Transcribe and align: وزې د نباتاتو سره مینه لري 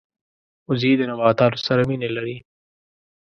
وزې 0.67 0.91
د 0.97 1.01
نباتاتو 1.09 1.59
سره 1.67 1.81
مینه 1.89 2.09
لري 2.17 2.37